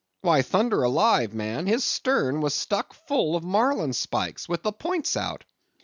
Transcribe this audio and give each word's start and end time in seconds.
—why 0.23 0.41
thunder 0.41 0.81
alive, 0.81 1.31
man, 1.35 1.67
his 1.67 1.83
stern 1.83 2.41
was 2.41 2.55
stuck 2.55 2.91
full 2.91 3.35
of 3.35 3.43
marlinspikes, 3.43 4.49
with 4.49 4.63
the 4.63 4.71
points 4.71 5.15
out. 5.15 5.45